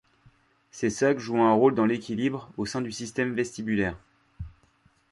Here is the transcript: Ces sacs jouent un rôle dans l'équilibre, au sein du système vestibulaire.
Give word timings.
Ces 0.71 0.89
sacs 0.89 1.19
jouent 1.19 1.43
un 1.43 1.53
rôle 1.53 1.75
dans 1.75 1.85
l'équilibre, 1.85 2.49
au 2.57 2.65
sein 2.65 2.81
du 2.81 2.91
système 2.91 3.35
vestibulaire. 3.35 3.99